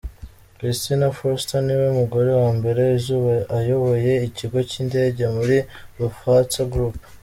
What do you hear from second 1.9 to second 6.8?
mugore wa mbere uzaba ayoboye ikigo cy’indege muri Lufthansa